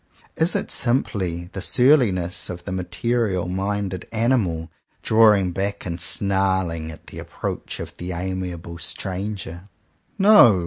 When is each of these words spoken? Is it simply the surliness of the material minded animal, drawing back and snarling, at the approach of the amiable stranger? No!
Is 0.35 0.55
it 0.55 0.71
simply 0.71 1.49
the 1.53 1.61
surliness 1.61 2.49
of 2.49 2.63
the 2.63 2.71
material 2.71 3.47
minded 3.47 4.07
animal, 4.11 4.71
drawing 5.03 5.51
back 5.51 5.85
and 5.85 6.01
snarling, 6.01 6.89
at 6.89 7.05
the 7.05 7.19
approach 7.19 7.79
of 7.79 7.95
the 7.97 8.11
amiable 8.11 8.79
stranger? 8.79 9.69
No! 10.17 10.59